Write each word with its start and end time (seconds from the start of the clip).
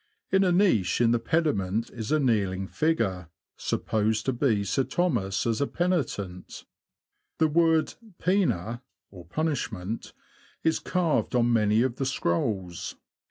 In 0.31 0.43
a 0.43 0.51
niche 0.51 0.99
in 0.99 1.11
the 1.11 1.19
pediment 1.19 1.91
is 1.91 2.11
a 2.11 2.19
kneeling 2.19 2.65
figure, 2.67 3.29
sup 3.55 3.85
posed 3.85 4.25
to 4.25 4.33
be 4.33 4.63
Sir 4.63 4.83
Thomas 4.83 5.45
as 5.45 5.61
a 5.61 5.67
penitent; 5.67 6.65
the 7.37 7.47
word 7.47 7.93
poena 8.17 8.81
(punishment) 9.29 10.13
is 10.63 10.79
carved 10.79 11.35
on 11.35 11.53
many 11.53 11.83
of 11.83 11.97
the 11.97 12.07
scrolls. 12.07 12.95